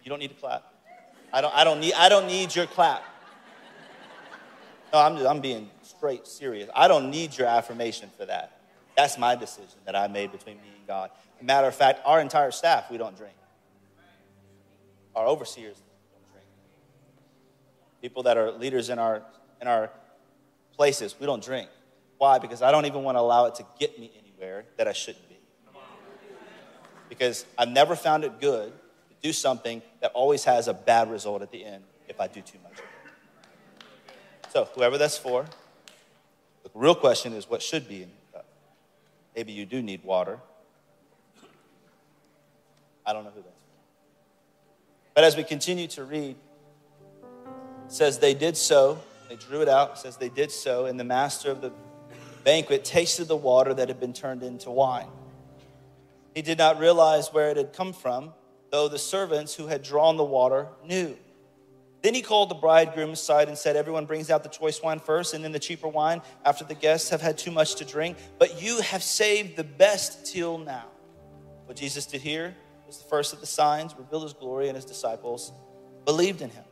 [0.02, 0.72] You don't need to clap.
[1.32, 3.02] I don't, I don't, need, I don't need your clap.
[4.92, 6.70] No, I'm, I'm being straight serious.
[6.74, 8.60] I don't need your affirmation for that.
[8.96, 11.10] That's my decision that I made between me and God.
[11.42, 13.34] matter of fact, our entire staff, we don't drink.
[15.14, 15.76] Our overseers
[16.12, 16.46] don't drink.
[18.00, 19.22] People that are leaders in our,
[19.60, 19.90] in our
[20.76, 21.68] places, we don't drink.
[22.18, 22.38] Why?
[22.38, 25.28] Because I don't even want to allow it to get me anywhere that I shouldn't
[25.28, 25.34] be.
[27.08, 31.42] Because I've never found it good to do something that always has a bad result
[31.42, 32.78] at the end if I do too much.
[34.50, 35.44] So, whoever that's for,
[36.62, 38.10] the real question is what should be in?
[39.34, 40.38] Maybe you do need water.
[43.06, 43.68] I don't know who that's for.
[45.14, 46.36] But as we continue to read,
[47.88, 49.00] says they did so.
[49.28, 49.92] They drew it out.
[49.92, 51.72] It says they did so, and the master of the
[52.44, 55.08] banquet tasted the water that had been turned into wine.
[56.34, 58.32] He did not realize where it had come from,
[58.70, 61.16] though the servants who had drawn the water knew.
[62.04, 65.32] Then he called the bridegroom aside and said, Everyone brings out the choice wine first
[65.32, 68.60] and then the cheaper wine after the guests have had too much to drink, but
[68.62, 70.84] you have saved the best till now.
[71.64, 72.54] What Jesus did here
[72.86, 75.50] was the first of the signs, revealed his glory, and his disciples
[76.04, 76.64] believed in him.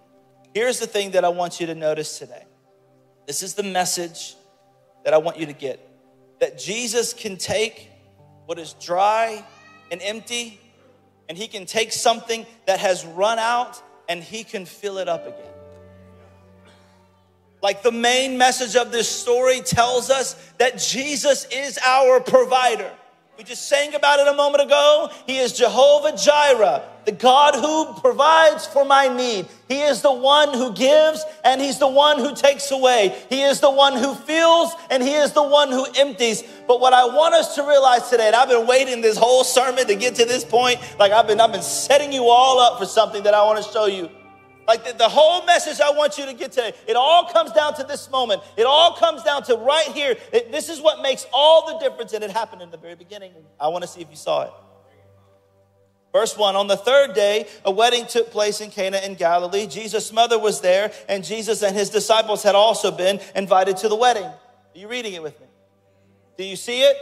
[0.53, 2.45] Here's the thing that I want you to notice today
[3.27, 4.37] this is the message
[5.07, 5.81] that I want you to get
[6.41, 7.89] that Jesus can take
[8.45, 9.43] what is dry
[9.91, 10.61] and empty,
[11.31, 15.27] and he can take something that has run out and he can fill it up
[15.27, 15.53] again.
[17.63, 22.91] Like the main message of this story tells us that Jesus is our provider.
[23.39, 25.11] We just sang about it a moment ago.
[25.27, 29.47] He is Jehovah Jireh, the God who provides for my need.
[29.69, 33.17] He is the one who gives and He's the one who takes away.
[33.29, 36.43] He is the one who fills and He is the one who empties.
[36.69, 39.87] But what I want us to realize today, and I've been waiting this whole sermon
[39.87, 42.87] to get to this point, like I've been, I've been setting you all up for
[42.87, 44.09] something that I want to show you.
[44.67, 47.75] Like the, the, whole message I want you to get today, it all comes down
[47.75, 48.43] to this moment.
[48.57, 50.17] It all comes down to right here.
[50.33, 53.33] It, this is what makes all the difference, and it happened in the very beginning.
[53.59, 54.53] I want to see if you saw it.
[56.13, 59.67] Verse 1 On the third day, a wedding took place in Cana in Galilee.
[59.67, 63.97] Jesus' mother was there, and Jesus and his disciples had also been invited to the
[63.97, 64.25] wedding.
[64.25, 64.39] Are
[64.75, 65.47] you reading it with me?
[66.37, 66.97] Do you see it?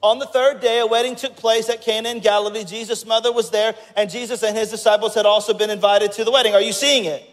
[0.00, 2.62] On the third day, a wedding took place at Cana in Galilee.
[2.62, 6.30] Jesus' mother was there, and Jesus and his disciples had also been invited to the
[6.30, 6.54] wedding.
[6.54, 7.28] Are you seeing it?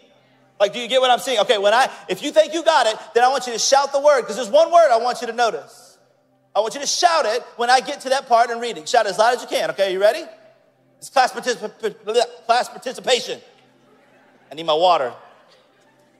[0.58, 1.38] Like, do you get what I'm seeing?
[1.40, 3.92] Okay, when I, if you think you got it, then I want you to shout
[3.92, 5.85] the word, because there's one word I want you to notice.
[6.56, 8.86] I want you to shout it when I get to that part in reading.
[8.86, 9.92] Shout as loud as you can, okay?
[9.92, 10.22] You ready?
[10.96, 13.42] It's class, particip- class participation.
[14.50, 15.12] I need my water.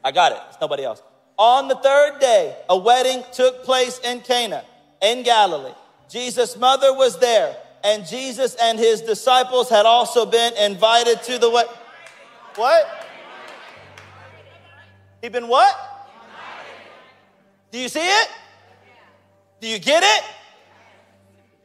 [0.05, 0.39] I got it.
[0.51, 1.03] It's nobody else.
[1.39, 4.63] On the third day, a wedding took place in Cana
[5.01, 5.73] in Galilee.
[6.11, 11.49] Jesus' mother was there, and Jesus and his disciples had also been invited to the
[11.49, 11.73] wedding.
[12.57, 13.09] What?
[15.23, 15.75] He been what?
[17.71, 18.29] Do you see it?
[19.61, 20.25] Do you get it?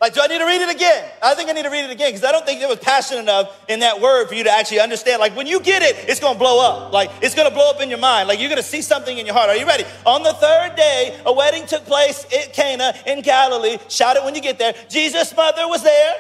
[0.02, 1.08] Like, do I need to read it again?
[1.22, 3.20] I think I need to read it again because I don't think it was passionate
[3.22, 5.20] enough in that word for you to actually understand.
[5.20, 6.92] Like, when you get it, it's going to blow up.
[6.92, 8.28] Like, it's going to blow up in your mind.
[8.28, 9.50] Like, you're going to see something in your heart.
[9.50, 9.84] Are you ready?
[10.08, 13.78] On the third day, a wedding took place at Cana in Galilee.
[13.90, 14.74] Shout it when you get there.
[14.90, 16.16] Jesus' mother was there,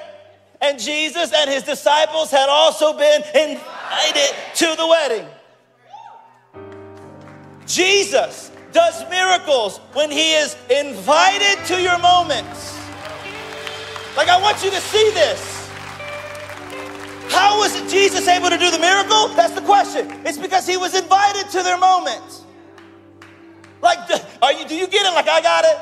[0.62, 5.28] and Jesus and his disciples had also been invited to the wedding.
[7.66, 12.78] Jesus does miracles when he is invited to your moments.
[14.16, 15.70] Like, I want you to see this.
[17.30, 19.30] How was Jesus able to do the miracle?
[19.30, 20.12] That's the question.
[20.26, 22.44] It's because he was invited to their moment.
[23.82, 24.00] Like,
[24.42, 25.78] are you, do you get it like I got it?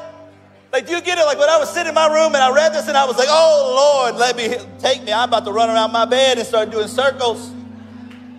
[0.72, 1.26] Like, do you get it?
[1.26, 3.18] Like, when I was sitting in my room and I read this and I was
[3.18, 5.12] like, oh, Lord, let me take me.
[5.12, 7.52] I'm about to run around my bed and start doing circles.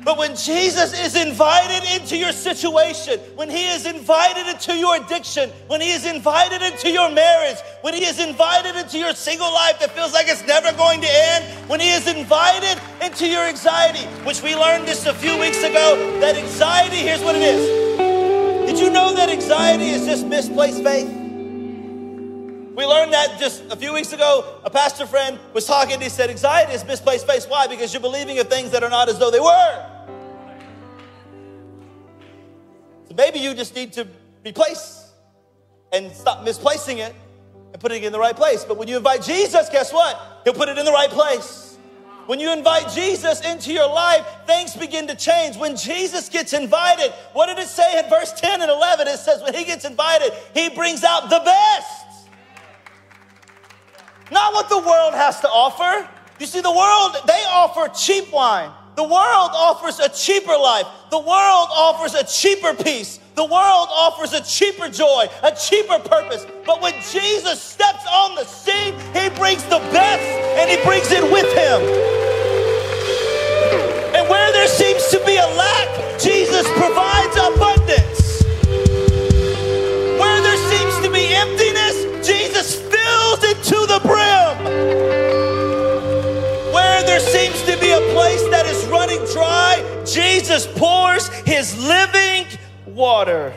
[0.03, 5.51] But when Jesus is invited into your situation, when he is invited into your addiction,
[5.67, 9.79] when he is invited into your marriage, when he is invited into your single life
[9.81, 14.07] that feels like it's never going to end, when he is invited into your anxiety,
[14.25, 18.71] which we learned just a few weeks ago, that anxiety, here's what it is.
[18.71, 21.20] Did you know that anxiety is just misplaced faith?
[22.81, 24.59] We learned that just a few weeks ago.
[24.65, 25.93] A pastor friend was talking.
[25.93, 27.45] and He said, Anxiety is misplaced faith.
[27.47, 27.67] Why?
[27.67, 29.87] Because you're believing of things that are not as though they were.
[33.07, 34.09] So maybe you just need to
[34.47, 35.13] replace
[35.93, 37.15] and stop misplacing it
[37.75, 38.65] and putting it in the right place.
[38.65, 40.41] But when you invite Jesus, guess what?
[40.45, 41.77] He'll put it in the right place.
[42.25, 45.59] When you invite Jesus into your life, things begin to change.
[45.59, 49.07] When Jesus gets invited, what did it say in verse 10 and 11?
[49.07, 52.00] It says, when he gets invited, he brings out the best.
[54.31, 56.09] Not what the world has to offer.
[56.39, 58.71] You see, the world, they offer cheap wine.
[58.97, 60.87] The world offers a cheaper life.
[61.11, 63.19] The world offers a cheaper peace.
[63.35, 66.47] The world offers a cheaper joy, a cheaper purpose.
[66.67, 70.23] But when Jesus steps on the scene, he brings the best
[70.61, 71.81] and he brings it with him.
[74.15, 78.10] And where there seems to be a lack, Jesus provides abundance.
[89.11, 92.47] Running dry, Jesus pours his living
[92.87, 93.53] water.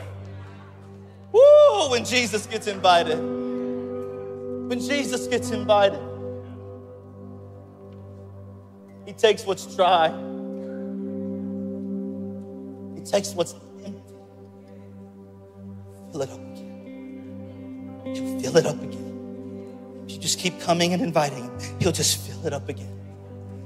[1.32, 3.18] Woo, when Jesus gets invited.
[3.18, 6.00] When Jesus gets invited,
[9.06, 10.10] he takes what's dry,
[12.96, 13.54] he takes what's
[13.86, 14.14] empty,
[16.12, 18.02] fill it up again.
[18.06, 20.04] You fill it up again.
[20.06, 23.00] If you just keep coming and inviting him, he'll just fill it up again.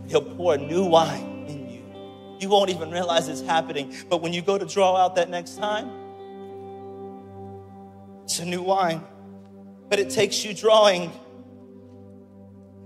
[0.07, 1.36] He'll pour new wine in
[2.41, 2.49] you.
[2.49, 3.93] Won't even realize it's happening.
[4.09, 5.89] But when you go to draw out that next time,
[8.23, 9.03] it's a new wine.
[9.89, 11.11] But it takes you drawing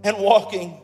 [0.03, 0.79] and walking.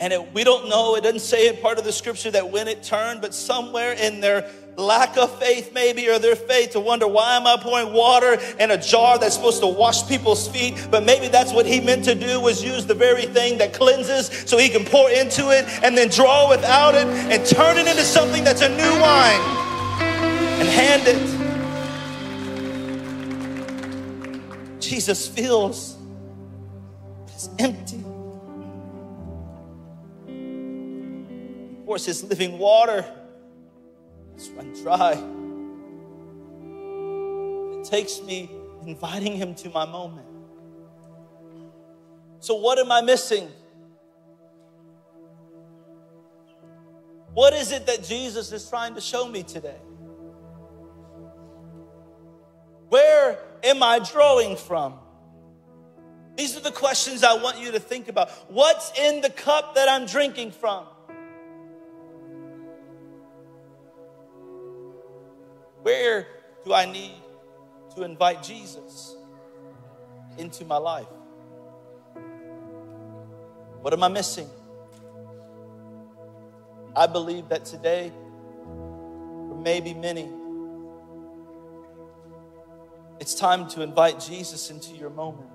[0.00, 2.68] And it, we don't know, it doesn't say in part of the scripture that when
[2.68, 7.06] it turned, but somewhere in their lack of faith, maybe, or their faith to wonder
[7.06, 10.88] why am I pouring water in a jar that's supposed to wash people's feet?
[10.90, 14.28] But maybe that's what he meant to do was use the very thing that cleanses
[14.46, 18.02] so he can pour into it and then draw without it and turn it into
[18.02, 19.40] something that's a new wine
[20.60, 21.40] and hand it.
[24.80, 25.98] Jesus feels
[27.28, 28.02] it's empty.
[31.90, 33.04] Of course, his living water
[34.36, 35.14] it's run dry.
[37.80, 38.48] It takes me
[38.86, 40.28] inviting him to my moment.
[42.38, 43.48] So, what am I missing?
[47.34, 49.80] What is it that Jesus is trying to show me today?
[52.88, 54.94] Where am I drawing from?
[56.36, 58.30] These are the questions I want you to think about.
[58.48, 60.86] What's in the cup that I'm drinking from?
[65.82, 66.26] Where
[66.64, 67.14] do I need
[67.96, 69.16] to invite Jesus
[70.38, 71.06] into my life?
[73.80, 74.48] What am I missing?
[76.94, 78.12] I believe that today,
[78.64, 80.28] for maybe many,
[83.20, 85.48] it's time to invite Jesus into your moment.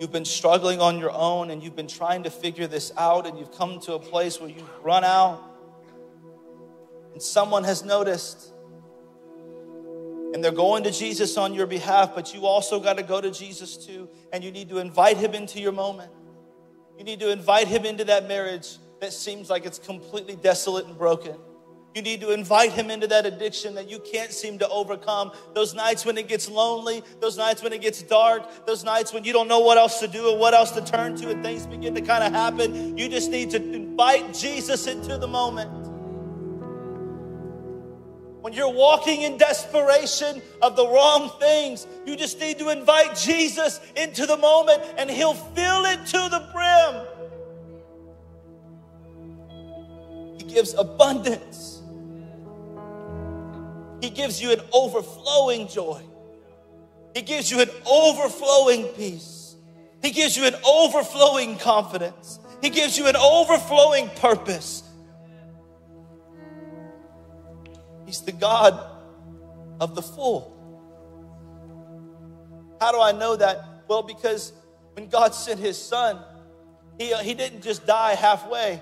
[0.00, 3.36] You've been struggling on your own and you've been trying to figure this out, and
[3.36, 5.42] you've come to a place where you've run out,
[7.18, 8.52] and someone has noticed
[10.32, 13.32] and they're going to Jesus on your behalf, but you also got to go to
[13.32, 16.12] Jesus too, and you need to invite him into your moment.
[16.96, 20.96] You need to invite him into that marriage that seems like it's completely desolate and
[20.96, 21.34] broken.
[21.92, 25.32] You need to invite him into that addiction that you can't seem to overcome.
[25.54, 29.24] Those nights when it gets lonely, those nights when it gets dark, those nights when
[29.24, 31.66] you don't know what else to do or what else to turn to, and things
[31.66, 32.96] begin to kind of happen.
[32.96, 35.87] You just need to invite Jesus into the moment
[38.48, 43.78] when you're walking in desperation of the wrong things, you just need to invite Jesus
[43.94, 47.04] into the moment and He'll fill it to the brim.
[50.38, 51.82] He gives abundance,
[54.00, 56.02] He gives you an overflowing joy,
[57.14, 59.56] He gives you an overflowing peace,
[60.00, 64.87] He gives you an overflowing confidence, He gives you an overflowing purpose.
[68.08, 68.72] He's the God
[69.82, 70.56] of the full.
[72.80, 73.84] How do I know that?
[73.86, 74.54] Well, because
[74.94, 76.18] when God sent his son,
[76.98, 78.80] he, uh, he didn't just die halfway,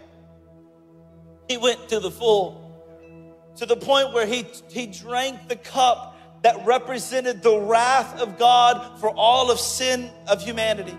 [1.49, 6.64] he went to the full, to the point where he, he drank the cup that
[6.64, 10.97] represented the wrath of God for all of sin of humanity.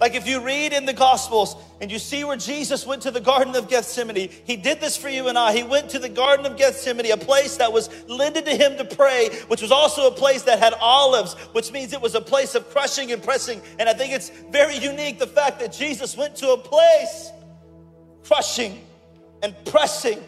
[0.00, 3.20] Like if you read in the Gospels and you see where Jesus went to the
[3.20, 5.52] Garden of Gethsemane, he did this for you and I.
[5.54, 8.84] He went to the Garden of Gethsemane, a place that was lended to him to
[8.84, 12.54] pray, which was also a place that had olives, which means it was a place
[12.56, 13.62] of crushing and pressing.
[13.78, 17.30] And I think it's very unique the fact that Jesus went to a place
[18.24, 18.84] crushing
[19.42, 20.18] and pressing.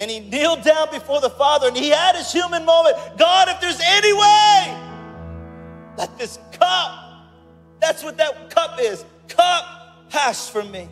[0.00, 2.96] And he kneeled down before the Father and he had his human moment.
[3.18, 4.92] God, if there's any way,
[5.98, 7.05] let this cup
[7.80, 9.04] that's what that cup is.
[9.28, 10.88] Cup pass from me.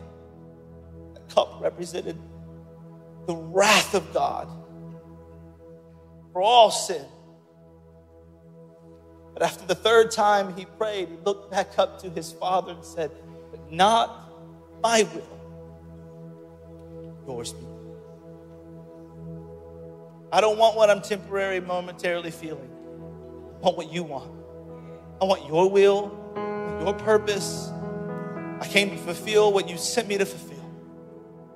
[1.13, 2.17] The cup represented
[3.27, 4.47] the wrath of God
[6.31, 7.05] for all sin.
[9.33, 12.85] But after the third time he prayed, he looked back up to his father and
[12.85, 13.11] said,
[13.51, 14.31] But not
[14.81, 15.39] my will,
[17.27, 17.65] yours be.
[20.31, 22.69] I don't want what I'm temporarily, momentarily feeling.
[22.69, 24.31] I want what you want.
[25.21, 26.24] I want your will
[26.85, 27.71] your purpose.
[28.61, 30.55] I came to fulfill what you sent me to fulfill.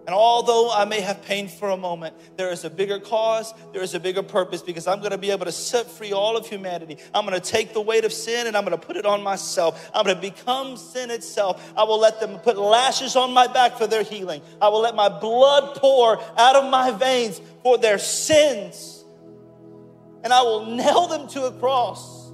[0.08, 3.84] And although I may have pain for a moment, there is a bigger cause, there
[3.84, 6.48] is a bigger purpose because I'm going to be able to set free all of
[6.48, 6.98] humanity.
[7.14, 9.22] I'm going to take the weight of sin and I'm going to put it on
[9.22, 9.92] myself.
[9.94, 11.74] I'm going to become sin itself.
[11.78, 14.42] I will let them put lashes on my back for their healing.
[14.60, 19.06] I will let my blood pour out of my veins for their sins.
[20.24, 22.32] And I will nail them to a cross,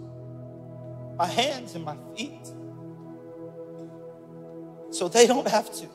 [1.18, 2.55] my hands and my feet
[4.96, 5.86] so they don't have to.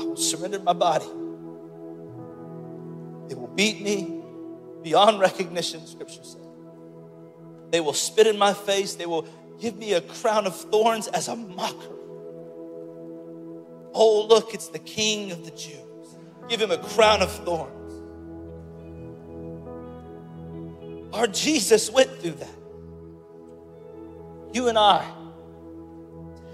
[0.00, 1.04] I will surrender my body.
[3.28, 4.22] They will beat me
[4.82, 6.38] beyond recognition, scripture says.
[7.70, 8.94] They will spit in my face.
[8.94, 9.26] They will
[9.60, 11.98] give me a crown of thorns as a mockery.
[13.94, 16.16] Oh, look, it's the king of the Jews.
[16.48, 17.92] Give him a crown of thorns.
[21.14, 22.48] Our Jesus went through that.
[24.54, 25.21] You and I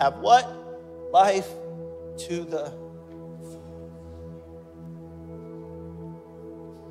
[0.01, 0.47] have what?
[1.13, 1.49] Life
[2.19, 2.73] to the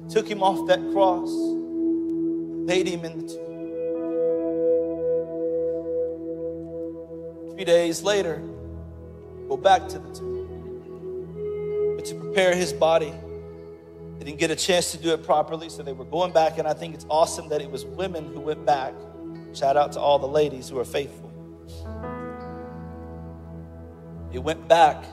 [0.10, 3.47] Took him off that cross, laid him in the tomb.
[7.51, 8.41] Three days later,
[9.49, 11.95] go back to the tomb.
[11.97, 13.14] But to prepare his body,
[14.18, 16.66] they didn't get a chance to do it properly, so they were going back, and
[16.66, 18.93] I think it's awesome that it was women who went back.
[19.53, 22.16] Shout out to all the ladies who are faithful.
[24.32, 25.03] It went back.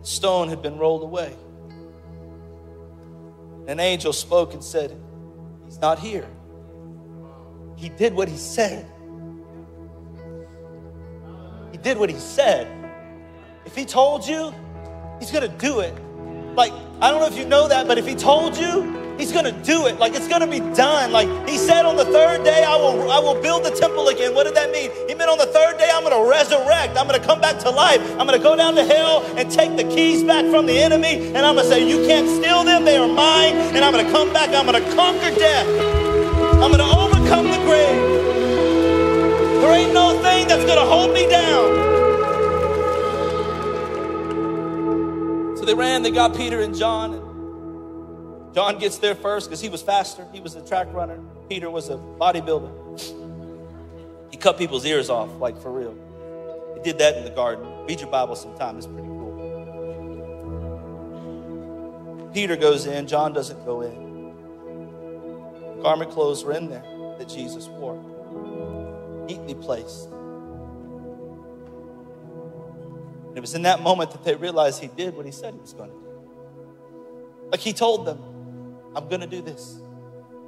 [0.00, 1.36] The stone had been rolled away.
[3.66, 4.96] An angel spoke and said,
[5.66, 6.26] He's not here.
[7.76, 8.86] He did what he said.
[11.70, 12.66] He did what he said.
[13.66, 14.52] If he told you,
[15.20, 15.94] he's gonna do it.
[16.54, 19.52] Like, I don't know if you know that, but if he told you, He's gonna
[19.64, 19.98] do it.
[19.98, 21.10] Like it's gonna be done.
[21.10, 24.34] Like he said on the third day, I will I will build the temple again.
[24.34, 24.90] What did that mean?
[25.08, 26.96] He meant on the third day, I'm gonna resurrect.
[26.96, 28.00] I'm gonna come back to life.
[28.12, 31.34] I'm gonna go down to hell and take the keys back from the enemy.
[31.34, 33.54] And I'm gonna say, You can't steal them, they are mine.
[33.74, 35.66] And I'm gonna come back, I'm gonna conquer death.
[36.62, 38.18] I'm gonna overcome the grave.
[39.60, 41.88] There ain't no thing that's to hold me down.
[45.56, 47.27] So they ran, they got Peter and John.
[48.58, 50.26] John gets there first because he was faster.
[50.32, 51.20] He was a track runner.
[51.48, 52.72] Peter was a bodybuilder.
[54.32, 55.94] He cut people's ears off, like for real.
[56.74, 57.64] He did that in the garden.
[57.86, 59.30] Read your Bible sometime, it's pretty cool.
[62.34, 64.32] Peter goes in, John doesn't go in.
[65.80, 66.82] Garment clothes were in there
[67.16, 67.94] that Jesus wore,
[69.28, 70.06] neatly placed.
[73.28, 75.60] And it was in that moment that they realized he did what he said he
[75.60, 76.02] was going to do.
[77.52, 78.27] Like he told them,
[78.98, 79.78] I'm going to do this.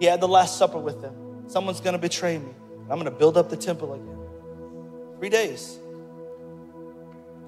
[0.01, 1.45] He had the Last Supper with them.
[1.47, 2.53] Someone's going to betray me.
[2.91, 4.19] I'm going to build up the temple again.
[5.19, 5.79] Three days.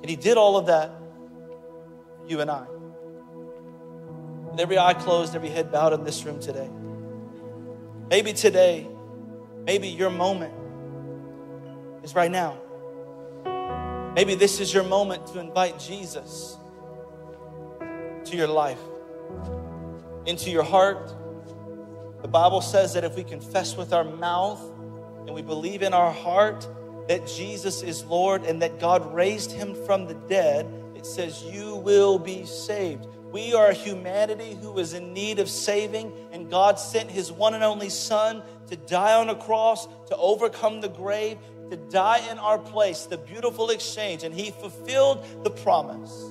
[0.00, 0.92] And he did all of that
[2.20, 2.66] for you and I.
[4.50, 6.70] With every eye closed, every head bowed in this room today.
[8.08, 8.86] Maybe today,
[9.64, 10.54] maybe your moment
[12.04, 12.60] is right now.
[14.14, 16.56] Maybe this is your moment to invite Jesus
[18.26, 18.78] to your life,
[20.26, 21.14] into your heart.
[22.22, 24.62] The Bible says that if we confess with our mouth
[25.26, 26.68] and we believe in our heart
[27.08, 31.76] that Jesus is Lord and that God raised him from the dead, it says you
[31.76, 33.06] will be saved.
[33.32, 37.64] We are humanity who is in need of saving, and God sent His one and
[37.64, 41.38] only Son to die on a cross, to overcome the grave,
[41.70, 46.30] to die in our place, the beautiful exchange, and He fulfilled the promise.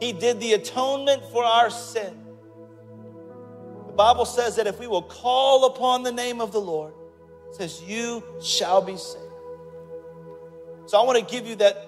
[0.00, 2.16] He did the atonement for our sin.
[4.00, 6.94] Bible says that if we will call upon the name of the Lord,
[7.50, 9.26] it says, You shall be saved.
[10.86, 11.86] So I want to give you that,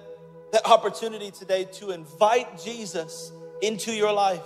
[0.51, 3.31] that opportunity today to invite Jesus
[3.63, 4.43] into your life.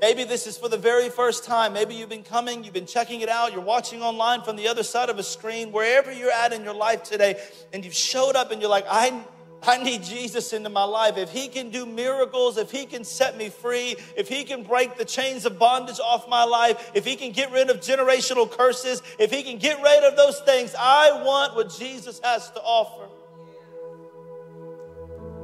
[0.00, 1.72] Maybe this is for the very first time.
[1.72, 4.84] Maybe you've been coming, you've been checking it out, you're watching online from the other
[4.84, 7.42] side of a screen, wherever you're at in your life today,
[7.72, 9.20] and you've showed up and you're like, I,
[9.68, 11.16] I need Jesus into my life.
[11.16, 14.96] If He can do miracles, if He can set me free, if He can break
[14.96, 19.02] the chains of bondage off my life, if He can get rid of generational curses,
[19.18, 23.08] if He can get rid of those things, I want what Jesus has to offer.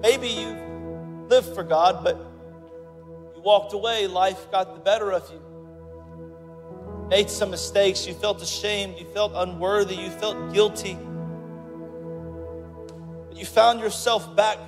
[0.02, 2.16] Maybe you've lived for God, but
[3.36, 5.40] you walked away, life got the better of you.
[7.08, 10.96] Made some mistakes, you felt ashamed, you felt unworthy, you felt guilty.
[13.40, 14.58] You found yourself back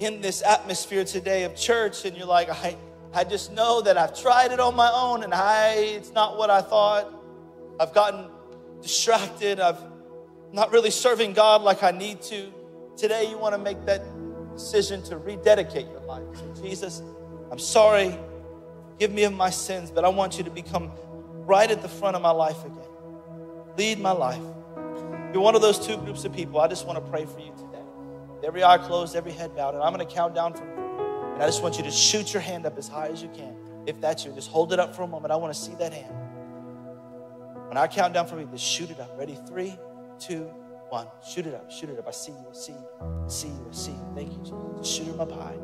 [0.00, 2.76] in this atmosphere today of church, and you're like, I,
[3.14, 6.50] I just know that I've tried it on my own, and I it's not what
[6.50, 7.14] I thought.
[7.78, 8.28] I've gotten
[8.82, 9.60] distracted.
[9.60, 9.78] I've
[10.52, 12.52] not really serving God like I need to.
[12.96, 14.02] Today, you want to make that
[14.52, 16.24] decision to rededicate your life.
[16.34, 17.00] So, Jesus,
[17.52, 18.18] I'm sorry.
[18.98, 20.90] Give me of my sins, but I want you to become
[21.46, 22.82] right at the front of my life again.
[23.76, 24.42] Lead my life.
[25.32, 27.52] You're one of those two groups of people, I just want to pray for you
[27.52, 27.67] today.
[28.44, 30.84] Every eye closed, every head bowed, and I'm going to count down from three.
[31.34, 33.56] And I just want you to shoot your hand up as high as you can.
[33.86, 35.32] If that's you, just hold it up for a moment.
[35.32, 36.14] I want to see that hand.
[37.68, 39.16] When I count down from three, just shoot it up.
[39.18, 39.38] Ready?
[39.46, 39.76] Three,
[40.18, 40.50] two,
[40.88, 41.06] one.
[41.26, 41.70] Shoot it up.
[41.70, 42.08] Shoot it up.
[42.08, 42.46] I see you.
[42.48, 42.88] I see you.
[43.00, 43.66] I see you.
[43.68, 44.12] I see you.
[44.14, 44.96] Thank you, Jesus.
[44.96, 45.56] Shoot them up high.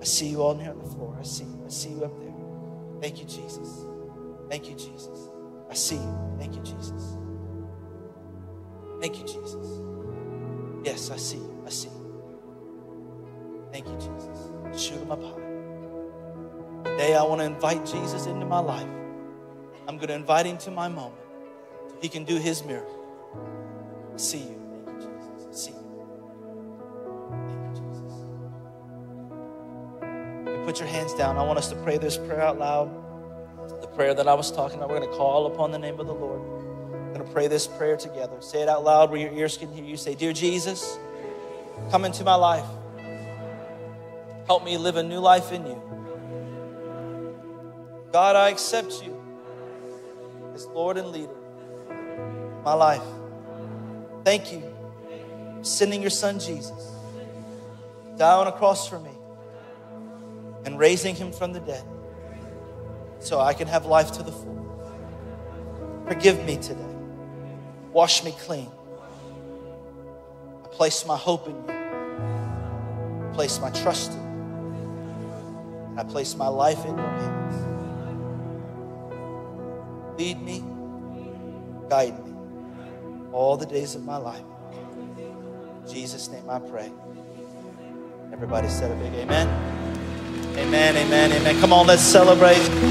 [0.00, 1.16] I see you all near on the floor.
[1.18, 1.62] I see you.
[1.64, 2.34] I see you up there.
[3.00, 3.86] Thank you, Jesus.
[4.50, 5.28] Thank you, Jesus.
[5.70, 6.36] I see you.
[6.38, 7.16] Thank you, Jesus.
[9.00, 9.80] Thank you, Jesus.
[10.84, 11.55] Yes, I see you.
[13.86, 13.98] You.
[13.98, 14.88] Thank you, Jesus.
[14.88, 16.90] Shoot them up high.
[16.90, 18.88] Today, I want to invite Jesus into my life.
[19.88, 21.22] I'm going to invite him to my moment.
[22.00, 22.92] He can do his miracle.
[24.14, 24.84] I see you.
[24.86, 25.48] Thank you, Jesus.
[25.48, 25.86] I see you.
[30.66, 31.36] put your hands down.
[31.38, 32.90] I want us to pray this prayer out loud.
[33.80, 34.90] The prayer that I was talking about.
[34.90, 36.40] We're going to call upon the name of the Lord.
[36.40, 38.36] We're going to pray this prayer together.
[38.40, 39.96] Say it out loud where your ears can hear you.
[39.96, 40.98] Say, Dear Jesus,
[41.90, 42.64] come into my life.
[44.46, 45.82] Help me live a new life in you.
[48.12, 49.20] God, I accept you
[50.54, 51.36] as Lord and leader
[51.88, 53.02] of my life.
[54.24, 54.60] Thank you
[55.58, 56.92] for sending your son Jesus
[58.16, 59.10] die on a cross for me
[60.64, 61.84] and raising him from the dead
[63.18, 64.56] so I can have life to the full.
[66.08, 66.94] Forgive me today.
[67.92, 68.70] Wash me clean.
[70.64, 71.64] I place my hope in you.
[71.68, 74.25] I place my trust in you.
[75.96, 77.54] I place my life in your hands.
[80.18, 80.64] Lead me,
[81.88, 82.32] guide me
[83.32, 84.44] all the days of my life.
[84.72, 86.90] In Jesus' name I pray.
[88.32, 89.48] Everybody said a big amen.
[90.58, 91.60] Amen, amen, amen.
[91.60, 92.86] Come on, let's celebrate.